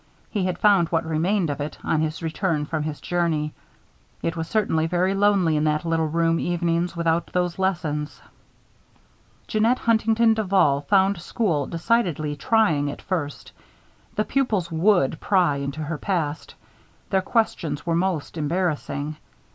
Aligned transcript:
He 0.31 0.45
had 0.45 0.57
found 0.57 0.87
what 0.89 1.05
remained 1.05 1.51
of 1.51 1.61
it, 1.61 1.77
on 1.83 2.01
his 2.01 2.23
return 2.23 2.65
from 2.65 2.81
his 2.81 2.99
journey. 2.99 3.53
It 4.23 4.35
was 4.35 4.47
certainly 4.47 4.87
very 4.87 5.13
lonely 5.13 5.55
in 5.57 5.63
that 5.65 5.85
little 5.85 6.07
room 6.07 6.39
evenings, 6.39 6.95
without 6.97 7.27
those 7.27 7.59
lessons. 7.59 8.19
Jeannette 9.47 9.77
Huntington 9.77 10.33
Duval 10.33 10.81
found 10.89 11.21
school 11.21 11.67
decidedly 11.67 12.35
trying 12.35 12.89
at 12.89 12.99
first. 13.03 13.51
The 14.15 14.25
pupils 14.25 14.71
would 14.71 15.19
pry 15.19 15.57
into 15.57 15.81
her 15.81 15.99
past. 15.99 16.55
Their 17.11 17.21
questions 17.21 17.85
were 17.85 17.93
most 17.95 18.37
embarrassing. 18.39 19.17